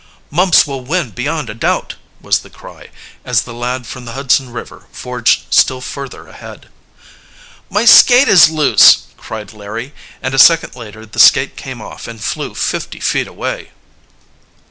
[0.31, 2.89] "Mumps will win beyond a doubt!" was the cry,
[3.23, 6.69] as the lad from the Hudson River forged still further ahead.
[7.69, 12.19] "My skate is loose!" cried Larry, and a second later the skate came off and
[12.19, 13.69] flew fifty feet away.